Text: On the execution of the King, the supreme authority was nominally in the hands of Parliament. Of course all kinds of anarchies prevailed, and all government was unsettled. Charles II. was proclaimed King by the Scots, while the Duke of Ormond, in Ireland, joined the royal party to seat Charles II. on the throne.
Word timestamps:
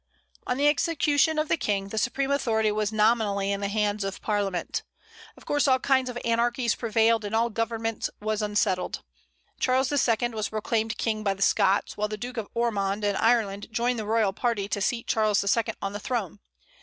On 0.47 0.57
the 0.57 0.67
execution 0.67 1.37
of 1.37 1.47
the 1.47 1.57
King, 1.57 1.89
the 1.89 1.97
supreme 1.99 2.31
authority 2.31 2.71
was 2.71 2.91
nominally 2.91 3.51
in 3.51 3.61
the 3.61 3.67
hands 3.67 4.03
of 4.03 4.19
Parliament. 4.19 4.81
Of 5.37 5.45
course 5.45 5.67
all 5.67 5.77
kinds 5.77 6.09
of 6.09 6.17
anarchies 6.25 6.73
prevailed, 6.73 7.23
and 7.23 7.35
all 7.35 7.51
government 7.51 8.09
was 8.19 8.41
unsettled. 8.41 9.03
Charles 9.59 9.91
II. 9.91 10.29
was 10.29 10.49
proclaimed 10.49 10.97
King 10.97 11.21
by 11.23 11.35
the 11.35 11.43
Scots, 11.43 11.97
while 11.97 12.07
the 12.07 12.17
Duke 12.17 12.37
of 12.37 12.47
Ormond, 12.55 13.03
in 13.03 13.15
Ireland, 13.15 13.67
joined 13.69 13.99
the 13.99 14.07
royal 14.07 14.33
party 14.33 14.67
to 14.69 14.81
seat 14.81 15.05
Charles 15.05 15.43
II. 15.55 15.71
on 15.83 15.93
the 15.93 15.99
throne. 15.99 16.39